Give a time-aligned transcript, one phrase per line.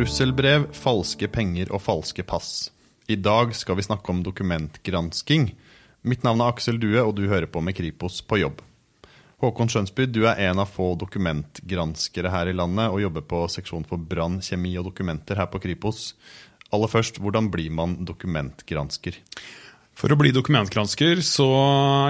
[0.00, 2.70] Trusselbrev, falske penger og falske pass.
[3.04, 5.50] I dag skal vi snakke om dokumentgransking.
[6.08, 8.62] Mitt navn er Aksel Due, og du hører på med Kripos på jobb.
[9.44, 13.84] Håkon Skjønsby, du er en av få dokumentgranskere her i landet og jobber på seksjon
[13.84, 16.14] for brann, kjemi og dokumenter her på Kripos.
[16.72, 19.20] Aller først, hvordan blir man dokumentgransker?
[20.00, 21.52] For å bli dokumentgransker så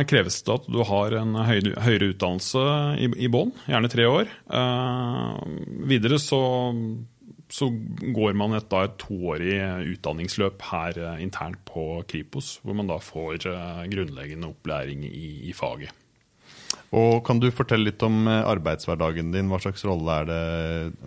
[0.06, 2.66] kreves det at du har en høyere utdannelse
[3.02, 4.30] i, i bånn, gjerne tre år.
[4.46, 5.40] Eh,
[5.90, 6.38] videre så,
[7.50, 7.68] så,
[8.14, 9.56] går man et, da, et toårig
[9.94, 15.54] utdanningsløp her eh, internt på Kripos, hvor man da får eh, grunnleggende opplæring i, i
[15.56, 15.94] faget.
[16.94, 19.50] Og Kan du fortelle litt om eh, arbeidshverdagen din?
[19.50, 20.44] Hva slags rolle er det,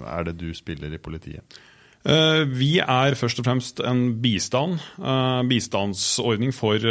[0.08, 1.60] er det du spiller i politiet?
[2.04, 6.84] Eh, vi er først og fremst en bistand, eh, bistandsordning for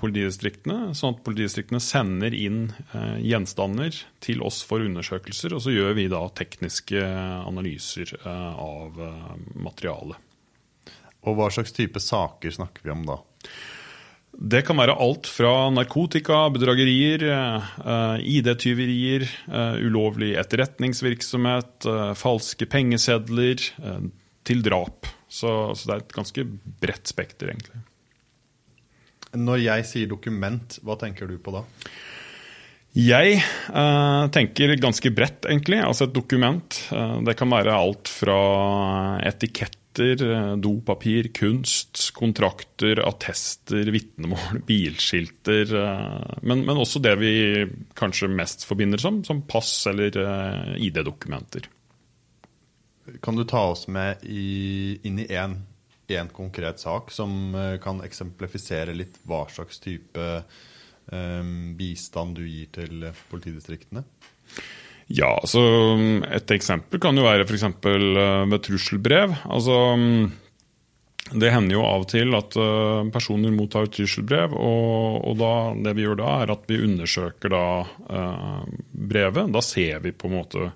[0.00, 0.92] politidistriktene.
[0.96, 2.74] Sånn at politidistriktene sender inn
[3.24, 5.56] gjenstander til oss for undersøkelser.
[5.56, 7.00] Og så gjør vi da tekniske
[7.46, 9.00] analyser av
[9.56, 10.16] materialet.
[11.28, 13.20] Og hva slags type saker snakker vi om da?
[14.30, 23.58] Det kan være alt fra narkotika, bedragerier, eh, ID-tyverier, eh, ulovlig etterretningsvirksomhet, eh, falske pengesedler,
[24.46, 25.08] til drap.
[25.30, 26.44] Så, så, det er et ganske
[26.82, 27.82] bredt spekter, egentlig.
[29.38, 31.62] Når jeg sier dokument, hva tenker du på da?
[32.98, 35.78] Jeg eh, tenker ganske bredt, egentlig.
[35.84, 36.80] Altså et dokument.
[36.90, 38.40] Eh, det kan være alt fra
[39.30, 45.76] etiketter, eh, dopapir, kunst, kontrakter, attester, vitnemål, bilskilter.
[45.78, 47.34] Eh, men, men, også det vi
[47.94, 51.70] kanskje mest forbinder som, som pass eller eh, ID-dokumenter.
[53.24, 59.20] Kan du ta oss med i, inn i én konkret sak som kan eksemplifisere litt
[59.30, 60.26] hva slags type
[61.14, 64.04] um, bistand du gir til politidistriktene?
[65.10, 65.62] Ja, altså
[66.30, 67.66] Et eksempel kan jo være f.eks.
[67.82, 69.34] ved med trusselbrev.
[69.50, 69.74] Altså,
[71.30, 72.54] det hender jo av og til at
[73.10, 77.64] personer mottar trusselbrev, og, og da, det vi gjør da, er at vi undersøker da
[78.90, 79.50] brevet.
[79.50, 80.70] Da ser vi på en måte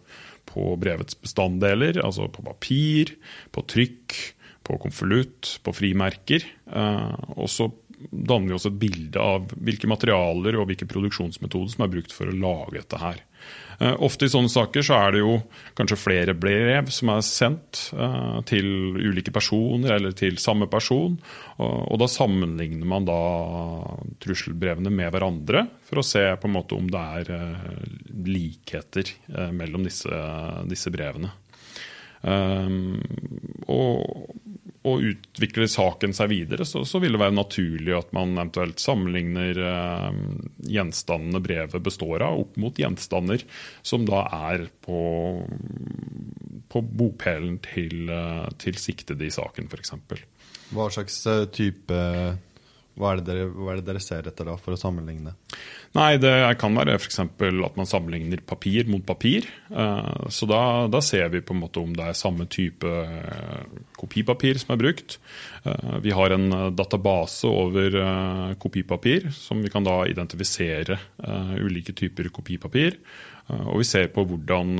[0.54, 3.16] på brevets bestanddeler, altså på papir,
[3.54, 4.16] på trykk,
[4.64, 6.46] på konvolutt, på frimerker.
[6.70, 7.68] Uh, og så
[8.10, 12.30] danner vi også et bilde av hvilke materialer og hvilke produksjonsmetoder som er brukt for
[12.30, 13.22] å lage dette her.
[13.78, 15.34] Eh, ofte i sånne saker så er det jo
[15.78, 21.16] kanskje flere brev som er sendt uh, til ulike personer eller til samme person.
[21.58, 23.18] Og, da sammenligner man da
[24.22, 27.82] trusselbrevene med hverandre for å se på en måte om det er uh,
[28.24, 29.10] likheter
[29.54, 30.20] mellom disse,
[30.70, 31.32] disse brevene.
[33.68, 33.98] og
[34.84, 39.60] og utvikler saken seg videre, så, så, vil det være naturlig at man eventuelt sammenligner
[39.70, 40.18] eh,
[40.74, 43.46] gjenstandene brevet består av, opp mot gjenstander
[43.82, 45.00] som da er på,
[46.68, 49.94] på bopelen til, eh, til siktede i saken, f.eks.
[50.74, 52.02] Hva slags eh, type
[52.94, 55.32] hva er, dere, hva er, det dere, ser etter da, for å sammenligne?
[55.96, 56.30] Nei, Det
[56.60, 57.18] kan være f.eks.
[57.26, 59.48] at man sammenligner papir mot papir.
[59.70, 62.92] Eh, så da, da, ser vi på en måte om det er samme type
[64.04, 65.18] kopipapir som er brukt.
[65.64, 67.98] Eh, vi har en database over
[68.60, 71.00] kopipapir, som vi kan da identifisere
[71.60, 73.00] ulike typer kopipapir.
[73.44, 74.70] Og vi ser på hvordan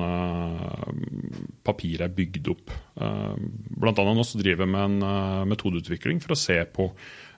[1.69, 2.73] papir er bygd opp.
[2.97, 6.89] Blant annet også driver med en metodeutvikling for å se på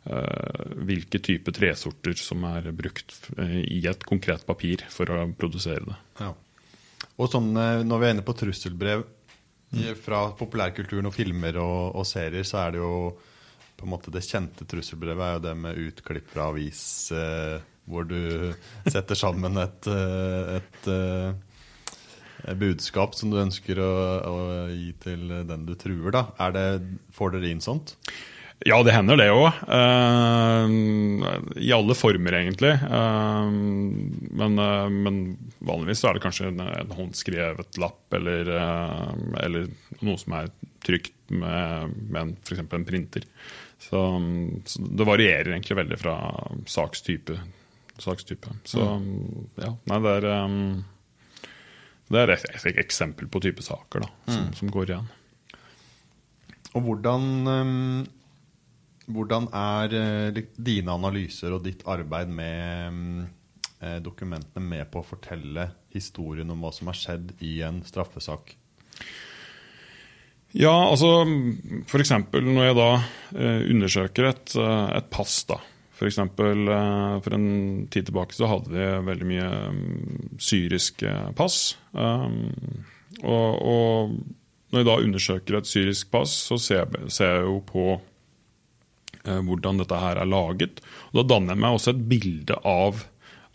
[0.07, 5.83] Eh, hvilke type tresorter som er brukt eh, i et konkret papir for å produsere
[5.83, 5.97] det.
[6.21, 6.29] Ja.
[7.19, 9.03] Og sånn, eh, Når vi er inne på trusselbrev.
[10.01, 12.93] Fra populærkulturen og filmer og, og, serier, så er det jo
[13.77, 18.07] på en måte det kjente trusselbrevet er jo det med utklipp fra avis eh, hvor
[18.09, 18.55] du
[18.89, 20.89] setter sammen et, et,
[22.47, 23.93] et budskap som du ønsker å,
[24.27, 24.39] å,
[24.73, 26.11] gi til den du truer.
[26.15, 26.51] da.
[26.57, 26.65] Det,
[27.15, 27.95] får dere inn sånt?
[28.65, 29.51] Ja, det hender det òg.
[29.69, 30.71] Eh,
[31.61, 32.73] I alle former, egentlig.
[32.89, 33.51] Uh,
[34.41, 35.19] men, uh, men,
[35.59, 38.49] vanligvis er det kanskje en, en håndskrevet lapp eller,
[39.43, 39.69] eller,
[40.01, 40.51] noe som er
[40.87, 42.65] trygt med, med f.eks.
[42.65, 43.29] en printer.
[43.83, 44.01] Så,
[44.65, 46.17] så, det varierer egentlig veldig fra
[46.71, 47.37] sakstype.
[48.01, 48.57] sakstype.
[48.65, 49.49] Så mm.
[49.61, 50.29] ja, nei, det er
[52.07, 54.53] det er et, et, eksempel på type saker da, som, mm.
[54.55, 55.09] som går igjen.
[56.79, 57.25] Og hvordan
[59.07, 63.21] hvordan er eh, dine analyser og ditt arbeid med mm,
[63.81, 68.57] eh, dokumentene med på å fortelle historien om hva som har skjedd i en straffesak?
[70.57, 71.21] Ja, altså
[71.85, 72.13] f.eks.
[72.33, 72.91] når jeg da
[73.37, 75.61] eh, undersøker et, et pass, da.
[75.97, 77.47] For, for en
[77.89, 81.79] tid tilbake så hadde vi veldig mye mm, syriske pass.
[81.97, 84.13] og, og
[84.73, 87.87] når jeg da undersøker et syrisk pass, så ser ser jeg jo på
[89.27, 90.81] hvordan dette her er laget.
[91.13, 93.05] Og da danner jeg meg også et bilde av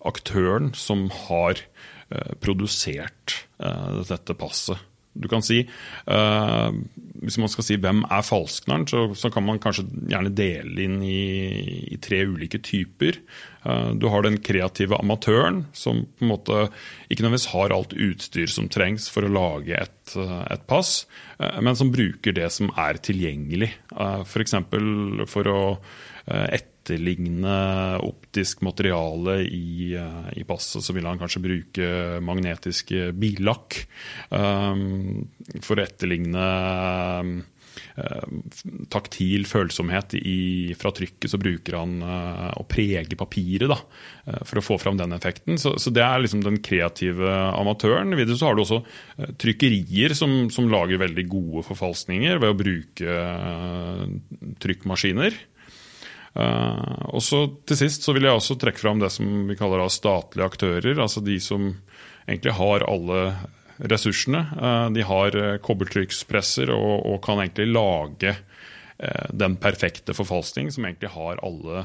[0.07, 4.88] aktøren som har eh, produsert eh, dette passet.
[5.12, 5.57] Du kan si,
[6.07, 11.97] Hvis man skal si hvem er falskneren, så, kan man kanskje gjerne dele inn i
[12.00, 13.19] tre ulike typer.
[13.62, 16.60] Uh, du har den kreative amatøren, som på en måte
[17.10, 21.06] ikke nødvendigvis har alt utstyr som trengs for å lage et, uh, et pass,
[21.42, 23.72] men som bruker det som er tilgjengelig.
[23.98, 24.54] F.eks.
[24.69, 25.62] For, for å
[26.30, 27.56] etterligne
[28.06, 31.88] optisk materiale i, eh, i, passet, så vil han kanskje bruke
[32.22, 33.80] magnetisk billakk
[34.30, 36.46] for å etterligne
[38.91, 43.77] taktil følsomhet i, fra trykket, så bruker han uh, å prege papiret da,
[44.27, 45.59] uh, for å få fram den effekten.
[45.62, 48.15] Så, så, det er liksom den kreative amatøren.
[48.18, 48.81] Videre så har du også
[49.41, 53.15] trykkerier som, som, lager veldig gode forfalskninger ved å bruke
[54.63, 55.35] trykkmaskiner.
[57.12, 60.47] Og så Til sist så vil jeg også trekke fram det som vi kaller statlige
[60.47, 61.01] aktører.
[61.03, 61.73] Altså de som
[62.23, 63.25] egentlig har alle
[63.89, 64.45] ressursene.
[64.57, 68.38] Uh, de har uh, kobbertrykkspresser og, og, kan egentlig lage
[69.33, 71.80] den perfekte forfalskning, som egentlig har alle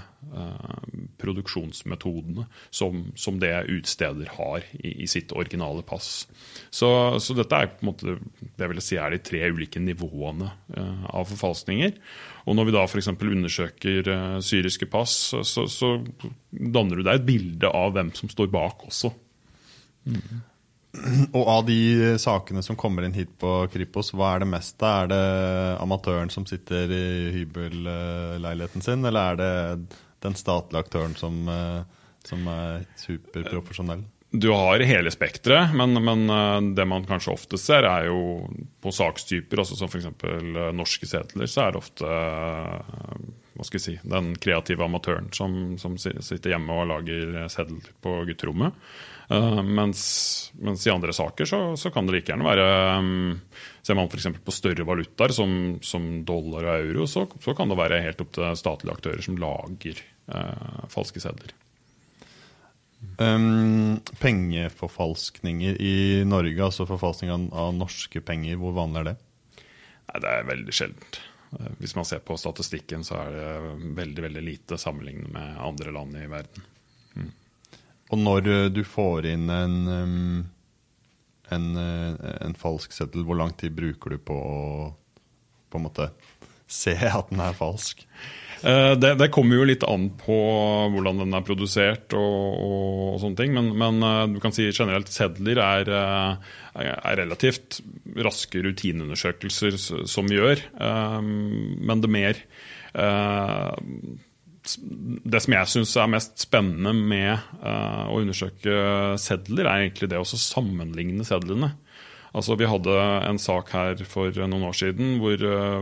[1.16, 6.26] produksjonsmetodene som, som, det utsteder har i, i sitt originale pass.
[6.68, 6.90] Så,
[7.24, 8.18] så, dette er på en måte
[8.60, 10.50] det vil si er de tre ulike nivåene
[11.08, 11.96] av forfalskninger.
[12.44, 13.08] Og når vi da f.eks.
[13.16, 14.12] undersøker
[14.44, 15.94] syriske pass, så, så,
[16.52, 19.14] danner du deg et bilde av hvem som står bak også.
[20.04, 20.44] Mm.
[21.32, 24.88] Og av de sakene som kommer inn hit på Kripos, hva er det meste?
[24.88, 25.22] Er det
[25.82, 27.06] amatøren som sitter i
[27.40, 31.80] hybelleiligheten sin, eller er det den statlige aktøren som, eh,
[32.26, 34.06] som er superprofesjonell?
[34.30, 38.46] Du har hele spekteret, men, men, eh, det man kanskje ofte ser, er jo
[38.82, 40.08] på sakstyper, altså som f.eks.
[40.10, 43.20] Eh, norske sedler, så er det ofte eh,
[43.56, 48.18] hva skal jeg si, den kreative amatøren som, som sitter hjemme og lager sedler på
[48.28, 48.76] gutterommet.
[49.26, 50.02] Uh, mens,
[50.54, 52.66] mens, i andre saker så, så, kan det like gjerne være
[53.02, 53.40] um,
[53.82, 54.28] Ser man f.eks.
[54.46, 55.50] på større valutaer som,
[55.82, 59.38] som, dollar og euro, så, så, kan det være helt opp til statlige aktører som
[59.42, 61.54] lager uh, falske sedler.
[63.18, 69.16] Um, pengeforfalskninger i Norge, altså forfalskning av, av, norske penger, hvor vanlig er det?
[70.06, 71.18] Nei, Det er veldig sjeldent.
[71.52, 75.94] Eh, hvis man ser på statistikken, så er det veldig veldig lite sammenlignet med andre
[75.94, 76.70] land i verden.
[77.16, 77.32] Mm.
[78.12, 79.76] Og når eh, du får inn en,
[81.50, 84.62] en, eh, en falsk seddel, hvor lang tid bruker du på å
[85.66, 86.10] på en måte
[86.82, 88.04] se at den er falsk?
[88.62, 90.36] Eh, det, det, kommer jo litt an på
[90.94, 93.56] hvordan den er produsert og, og, og sånne ting.
[93.58, 94.06] Men, men,
[94.36, 95.90] du kan si generelt sedler er,
[96.78, 97.80] er relativt
[98.22, 99.76] raske rutineundersøkelser
[100.08, 100.62] som vi gjør.
[100.78, 102.40] Men det mer
[104.76, 110.26] det som jeg syns er mest spennende med å undersøke sedler, er egentlig det å
[110.26, 111.72] sammenligne sedlene.
[112.36, 115.80] Altså, Vi hadde en sak her for noen år siden hvor, uh,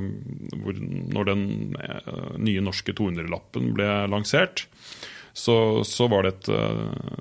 [0.62, 1.44] hvor når den
[1.74, 4.68] uh, nye norske 200-lappen ble lansert,
[5.34, 7.16] så, så, var det et uh,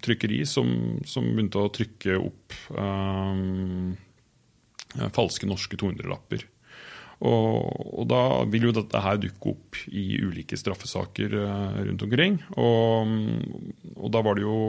[0.00, 0.70] trykkeri som,
[1.04, 2.56] som, begynte å trykke opp
[5.14, 6.46] falske norske 200-lapper.
[7.20, 12.38] Og, og, da vil jo dette her dukke opp i ulike straffesaker uh, rundt omkring.
[12.56, 13.10] Og,
[13.98, 14.60] og, da var det jo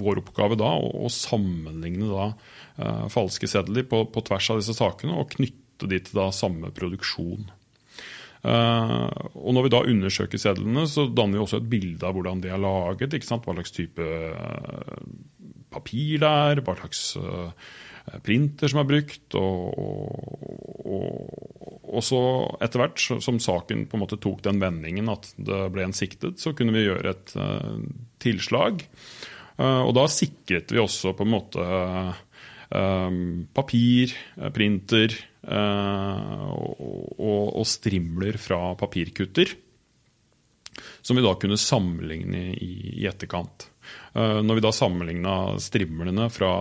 [0.00, 4.78] vår oppgave da å, å sammenligne da uh, falske sedler på, på, tvers av disse
[4.78, 7.44] sakene og knytte de til da samme produksjon.
[8.42, 12.40] Uh, og Når vi da undersøker sedlene, så danner vi også et bilde av hvordan
[12.42, 13.20] de er laget.
[13.28, 15.04] Hva slags type uh,
[15.68, 17.10] papir det er, hva slags
[18.24, 19.36] printer som er brukt.
[19.38, 19.76] Og,
[20.86, 22.22] og, og så
[22.64, 26.40] etter hvert som saken på en måte tok den vendingen at det ble en siktet,
[26.42, 27.34] så kunne vi gjøre et
[28.22, 28.84] tilslag.
[29.60, 31.66] og da sikret vi også på en måte
[32.72, 33.12] uh,
[33.54, 39.52] papir, eh, printer eh, og, og, strimler fra papirkutter.
[41.02, 43.68] Som vi da kunne sammenligne i, i etterkant.
[44.14, 46.52] Uh, når vi da sammenligna strimlene fra,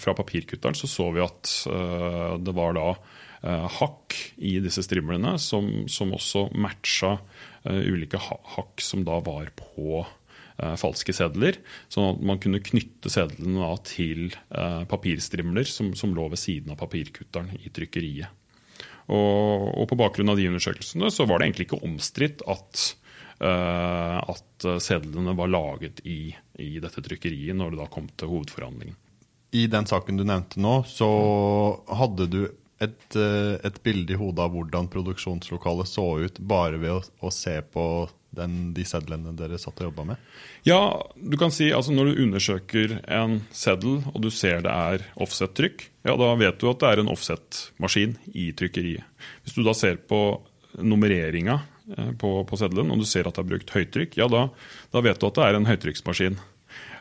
[0.00, 5.36] fra, papirkutteren, så så vi at uh, det var da uh, hakk i disse strimlene
[5.42, 7.18] som, som også matcha
[7.64, 11.58] ulike hakk som da var på eh, falske sedler.
[11.92, 16.80] Sånn at man kunne knytte sedlene til eh, papirstrimler som, som, lå ved siden av
[16.82, 18.28] papirkutteren i trykkeriet.
[19.04, 22.94] Og, og, på bakgrunn av de undersøkelsene så var det egentlig ikke omstridt at
[23.40, 26.30] at sedlene var laget i,
[26.62, 28.94] i, dette trykkeriet når det da kom til hovedforhandlingen.
[29.50, 31.08] i den saken du nevnte nå, så
[31.98, 32.40] hadde du
[32.82, 37.32] et, eh, et bilde i hodet av hvordan produksjonslokalet så ut, bare ved å, å
[37.34, 37.86] se på
[38.34, 40.30] den, de sedlene dere satt og jobba med?
[40.66, 40.80] Ja,
[41.14, 45.86] du kan si altså når du undersøker en seddel og du ser det er offset-trykk,
[46.08, 49.06] ja, da vet du at det er en offset-maskin i trykkeriet.
[49.44, 50.24] Hvis du da ser på
[50.82, 51.73] nummereringa eh,
[52.20, 54.46] på, på seddelen og du ser at det er brukt høytrykk, ja, da,
[54.94, 56.38] da vet du at det er en høytrykksmaskin.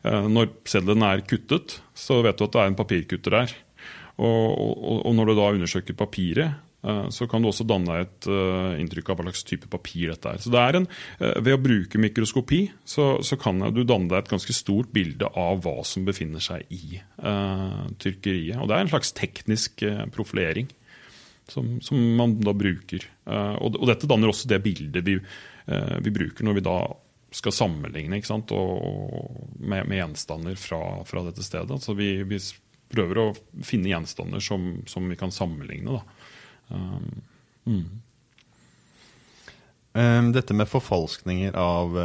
[0.03, 3.55] Eh, når seddelen er kuttet, så vet du at det er en papirkutter der.
[4.19, 8.27] Og, og, og når du da undersøker papiret, eh, så kan du også danne et
[8.27, 10.43] uh, inntrykk av hva slags type papir dette er.
[10.43, 10.89] Så det er en,
[11.39, 15.63] Ved å bruke mikroskopi så, så, kan du danne deg et ganske stort bilde av
[15.63, 18.59] hva som befinner seg i uh, tyrkeriet.
[18.59, 20.69] Og det er en slags teknisk profilering
[21.53, 23.05] som, som, man da bruker.
[23.29, 25.15] Og, og, dette danner også det bildet vi,
[26.03, 26.77] vi bruker når vi da
[27.33, 31.79] skal sammenligne sant, og, med, med, gjenstander fra, fra, dette stedet.
[31.83, 32.39] Så vi, vi,
[32.93, 33.27] prøver å
[33.65, 35.97] finne gjenstander som, som vi kan sammenligne.
[36.69, 37.23] Um,
[37.65, 37.87] mm.
[39.97, 41.97] um, dette med forfalskninger av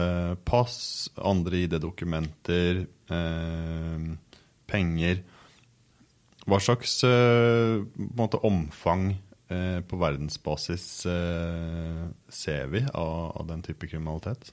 [0.48, 0.78] pass,
[1.20, 4.08] andre ID-dokumenter, uh,
[4.68, 5.20] penger
[6.48, 7.02] Hva slags
[8.16, 9.10] måte, omfang
[9.48, 10.86] eh, på verdensbasis
[12.28, 14.52] ser vi av, av den type kriminalitet?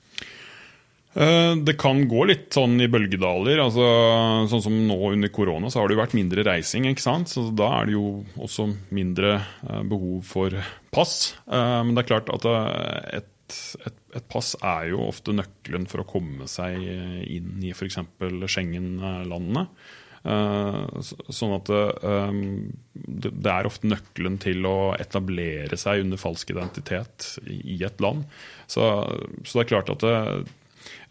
[1.15, 3.61] Eh, det kan gå litt sånn i bølgedaler.
[3.63, 3.85] altså
[4.51, 6.89] Sånn som nå under korona, så har det jo vært mindre reising.
[6.89, 7.31] ikke sant?
[7.31, 10.57] Så da er det jo også mindre eh, behov for
[10.91, 11.35] pass.
[11.47, 12.49] Eh, men det er klart at
[13.21, 18.01] et, et, et pass er jo ofte nøkkelen for å komme seg inn i f.eks.
[18.51, 19.69] Schengen-landene.
[20.25, 28.01] Sånn at det er ofte nøkkelen til å etablere seg under falsk identitet i et
[28.01, 28.23] land.
[28.65, 28.87] Så,
[29.45, 30.15] så det er klart at det,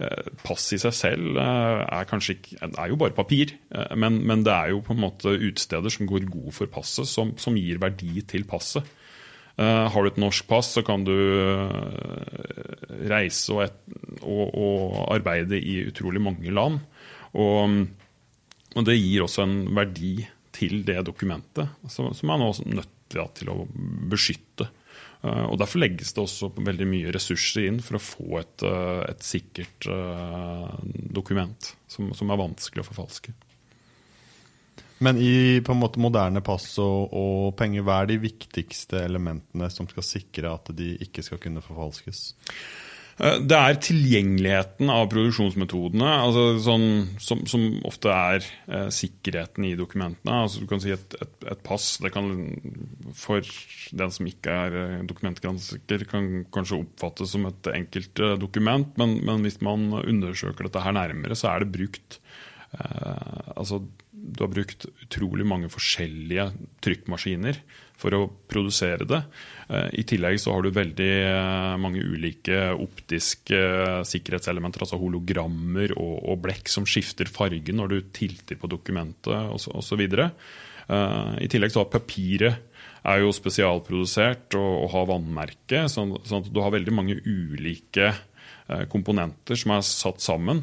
[0.02, 2.35] Eh, pass i seg selv eh, er kanskje
[2.66, 6.09] er jo bare papir, eh, men, men, det er jo på en måte utsteder som
[6.11, 8.87] går god for passet, som, som gir verdi til passet.
[9.54, 11.14] Har du et norsk pass, så kan du
[13.06, 13.76] reise og, et,
[14.26, 16.80] og, og, arbeide i utrolig mange land.
[17.38, 17.76] Og,
[18.74, 20.16] og, det gir også en verdi
[20.54, 22.90] til det dokumentet, som, som man er nødt
[23.38, 23.64] til å
[24.10, 24.68] beskytte.
[25.24, 29.00] Eh, og Derfor legges det også veldig mye ressurser inn for å få et, eh,
[29.08, 33.34] et sikkert uh, dokument som, som, er vanskelig å forfalske.
[35.04, 39.68] Men i på en måte moderne pass og, og, penger, hva er de viktigste elementene
[39.72, 42.28] som skal sikre at de ikke skal kunne forfalskes?
[43.23, 46.87] Eh, det er tilgjengeligheten av produksjonsmetodene, altså sånn,
[47.23, 50.40] som, som, ofte er eh, sikkerheten i dokumentene.
[50.47, 52.33] Altså du kan si et, et, et, pass kan
[53.18, 53.44] for
[53.94, 59.21] den som ikke er eh, dokumentgransker, kan kanskje oppfattes som et enkelt eh, dokument, men,
[59.23, 62.18] men, hvis man undersøker dette her nærmere, så er det brukt
[62.75, 63.85] eh, altså
[64.25, 66.49] du har brukt utrolig mange forskjellige
[66.85, 67.59] trykkmaskiner
[68.00, 69.20] for å produsere det.
[69.68, 75.94] Eh, I tillegg så har du veldig eh, mange ulike optiske eh, sikkerhetselementer, altså hologrammer
[75.96, 80.04] og, og blekk som skifter farge når du tilter på dokumentet osv.
[80.84, 82.70] I tillegg så har papiret
[83.08, 88.12] er jo spesialprodusert og, og har vannmerke, sånn, sånn at du har veldig mange ulike
[88.92, 90.62] komponenter som er satt sammen.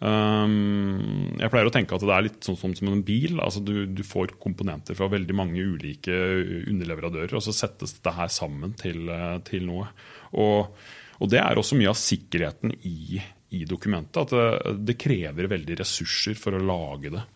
[0.00, 3.36] Um, jeg pleier å tenke at det er litt sånn som, som en bil.
[3.42, 6.14] altså du, du, får komponenter fra veldig mange ulike
[6.70, 9.90] underleverandører, og så settes det her sammen til, eh, til noe.
[10.40, 10.72] Og,
[11.18, 13.20] og, det er også mye av sikkerheten i,
[13.52, 14.22] i dokumentet.
[14.24, 17.26] At det, det, krever veldig ressurser for å lage det.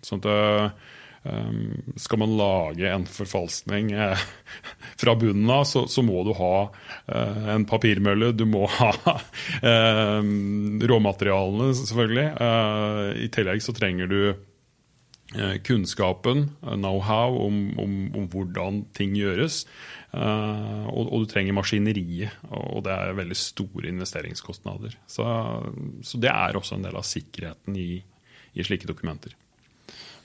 [0.00, 4.20] Sånn at eh, Um, skal man lage en forfalskning eh,
[5.00, 6.54] fra bunnen av, så, så, må du ha
[7.12, 8.32] eh, en papirmølle.
[8.32, 8.92] Du må ha
[9.72, 10.30] eh,
[10.92, 12.28] råmaterialene, selvfølgelig.
[12.46, 19.12] Eh, I tillegg så trenger du eh, kunnskapen, eh, know-how, om, om, om, hvordan ting
[19.18, 19.66] gjøres.
[20.10, 24.96] Og, og, du trenger maskineriet, og det er veldig store investeringskostnader.
[25.06, 25.28] Så,
[26.02, 27.92] så det er også en del av sikkerheten i,
[28.56, 29.36] i slike dokumenter.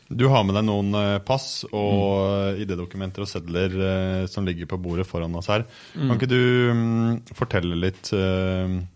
[0.08, 2.60] Du har med deg noen eh, pass og mm.
[2.62, 5.66] ID-dokumenter og sedler eh, som ligger på bordet foran oss her.
[5.96, 6.04] Mm.
[6.06, 8.12] Kan ikke du um, fortelle litt,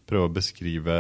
[0.10, 0.98] prøve å beskrive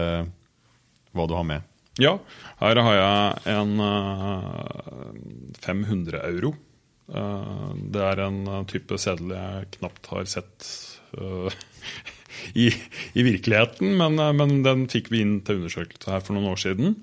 [1.13, 1.67] hva du har med?
[1.99, 2.15] Ja,
[2.61, 5.11] her har jeg en uh,
[5.59, 6.53] 500 euro.
[7.09, 10.67] Det er en type seddel jeg knapt har sett
[12.53, 16.61] i, i, virkeligheten, men, men, den fikk vi inn til undersøkelse her for noen år
[16.61, 16.99] siden.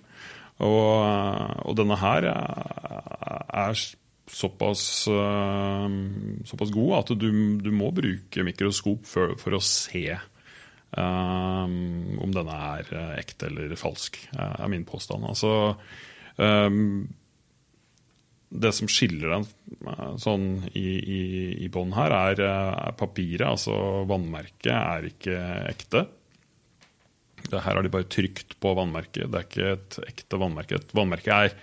[0.64, 3.80] Og, og denne her er
[4.26, 5.84] såpass, uh,
[6.48, 7.28] såpass god at du,
[7.60, 10.08] du, må bruke mikroskop for, for å se
[10.96, 15.28] um, om denne er ekte eller falsk, er min påstand.
[15.28, 15.76] Altså,
[16.40, 17.06] um,
[18.48, 19.46] det som skiller den
[19.88, 21.20] eh, sånn i, i,
[21.64, 23.46] i bånn her, er, er, papiret.
[23.48, 25.40] Altså vannmerket er ikke
[25.72, 26.06] ekte.
[27.50, 29.26] Det her har de bare trykt på vannmerket.
[29.30, 30.80] Det er ikke et ekte vannmerke.
[30.80, 31.54] Et vannmerke er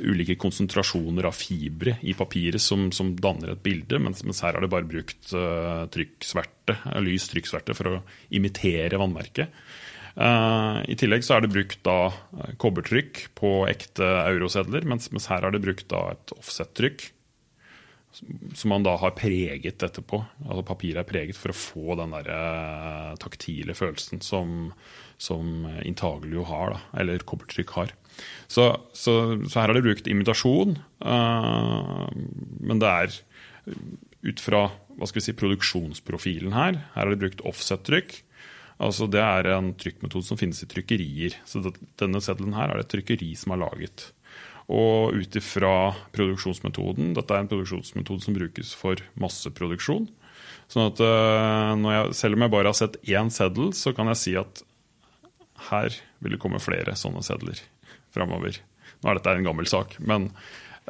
[0.00, 4.64] ulike konsentrasjoner av fibre i papiret som, som danner et bilde, mens, mens, her har
[4.64, 9.52] de bare brukt uh, trykksverte, lys trykksverte for å imitere vannmerket.
[10.12, 15.28] Uh, I tillegg så er det brukt da uh, kobbertrykk på ekte eurosedler, mens, mens
[15.32, 17.10] her har det brukt da et offset-trykk.
[18.12, 20.18] Som man da har preget etterpå.
[20.44, 24.72] Altså Papiret er preget for å få den der uh, taktile følelsen som,
[25.16, 27.94] som Intaglio har, da, eller kobbertrykk har.
[28.46, 29.14] Så, så,
[29.46, 33.14] så, her har de brukt imitasjon, men det er
[34.22, 34.66] ut fra
[34.98, 36.76] hva skal vi si, produksjonsprofilen her.
[36.92, 38.18] Her har de brukt offset-trykk.
[38.82, 41.36] Altså Det er en trykkmetode som finnes i trykkerier.
[41.48, 41.62] Så
[42.00, 44.10] denne seddelen her er det et trykkeri som har laget.
[44.72, 50.06] Og ut ifra produksjonsmetoden Dette er en produksjonsmetode som brukes for masseproduksjon.
[50.72, 54.22] Sånn at uh, jeg, Selv om jeg bare har sett én seddel, så kan jeg
[54.22, 54.64] si at
[55.68, 57.60] her vil det komme flere sånne sedler
[58.14, 58.56] framover.
[59.02, 60.28] Nå er dette en gammel sak, men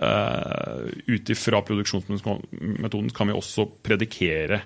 [0.00, 4.62] uh, ut ifra produksjonsmetoden kan vi også predikere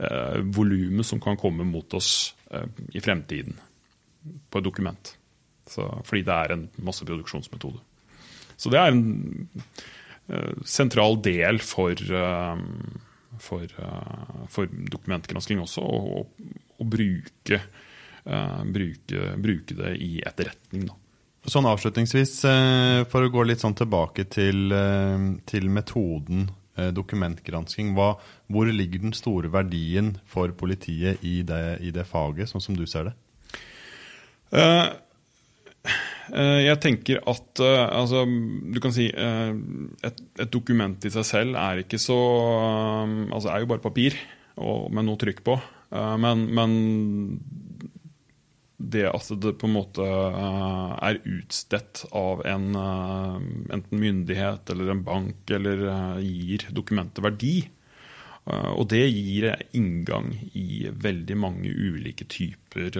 [0.00, 3.58] uh, volumet som kan komme mot oss uh, i fremtiden
[4.50, 5.14] på et dokument.
[5.70, 7.80] Så, fordi det er en masseproduksjonsmetode.
[8.60, 9.02] Så det er en
[10.30, 11.96] uh, sentral del for,
[13.40, 13.76] for,
[14.52, 16.24] for dokumentgransking også, å,
[16.80, 17.62] å bruke,
[18.20, 20.86] bruke, bruke, det i etterretning.
[20.90, 20.96] da.
[21.50, 22.34] Sånn avslutningsvis,
[23.08, 24.74] for å gå litt sånn tilbake til,
[25.48, 26.50] til metoden
[26.80, 27.94] Eh, dokumentgransking.
[27.96, 28.14] Hva,
[28.46, 32.86] hvor ligger den store verdien for politiet i det, i det faget, sånn som du
[32.88, 33.14] ser det?
[34.54, 34.94] Uh,
[36.30, 38.24] jeg tenker at uh, altså,
[38.70, 42.18] Du kan si et, et, dokument i seg selv er ikke så
[43.34, 44.14] Altså er jo bare papir
[44.60, 45.54] og, med noe trykk på.
[46.20, 46.72] men, men
[48.80, 53.36] det at det på en måte eh, er utstedt av en eh,
[53.76, 57.54] enten myndighet eller en bank eller eh, gir dokumentet verdi.
[58.50, 59.44] Og det gir
[59.76, 62.96] inngang i veldig mange ulike typer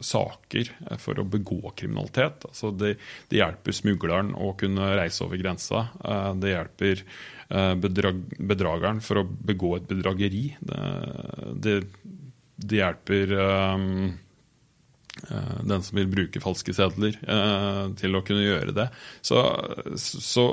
[0.00, 0.70] saker
[1.02, 2.46] for å begå kriminalitet.
[2.48, 2.94] Altså det,
[3.28, 5.88] det, hjelper smugleren å kunne reise over grensa.
[6.40, 7.02] det hjelper
[7.82, 10.46] bedrag, bedrageren for å begå et bedrageri.
[10.62, 10.80] Det,
[11.66, 11.76] det,
[12.62, 14.14] det hjelper um,
[15.62, 18.86] den som vil bruke falske sedler, eh, til å kunne gjøre det.
[19.24, 19.42] Så,
[19.98, 20.46] så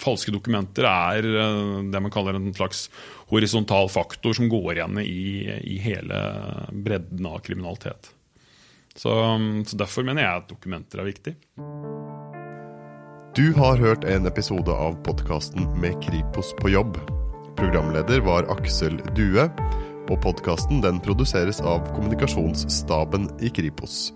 [0.00, 2.88] falske dokumenter er eh, det man kaller en slags
[3.30, 6.20] horisontal faktor som går igjen i, i hele
[6.72, 8.10] bredden av kriminalitet.
[8.94, 9.10] Så,
[9.66, 11.36] så, Derfor mener jeg at dokumenter er viktig.
[13.34, 17.00] Du har hørt en episode av podkasten Med Kripos på jobb.
[17.58, 19.48] Programleder var Aksel Due
[20.04, 24.12] og podkasten produseres av kommunikasjonsstaben i Kripos.